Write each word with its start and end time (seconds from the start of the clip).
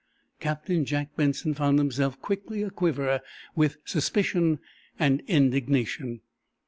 Captain 0.39 0.83
Jack 0.83 1.15
Benson 1.15 1.53
found 1.53 1.77
himself 1.77 2.19
quickly 2.19 2.63
aquiver 2.63 3.21
with 3.55 3.77
suspicion 3.85 4.57
and 4.97 5.21
indignation. 5.27 6.21